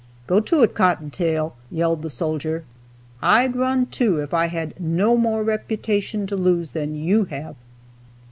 "Go 0.25 0.37
it, 0.37 0.73
cotton 0.73 1.11
tail!" 1.11 1.55
yelled 1.69 2.01
the 2.01 2.09
soldier. 2.09 2.63
"I'd 3.21 3.55
run 3.55 3.85
too 3.85 4.19
if 4.19 4.33
I 4.33 4.47
had 4.47 4.79
no 4.79 5.15
more 5.15 5.43
reputation 5.43 6.25
to 6.25 6.35
lose 6.35 6.71
than 6.71 6.95
you 6.95 7.25
have." 7.25 7.55